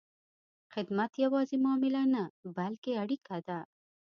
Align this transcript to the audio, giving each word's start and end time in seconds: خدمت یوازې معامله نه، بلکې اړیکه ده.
خدمت 0.73 1.11
یوازې 1.23 1.55
معامله 1.63 2.03
نه، 2.13 2.23
بلکې 2.57 2.91
اړیکه 3.03 3.37
ده. 3.47 3.59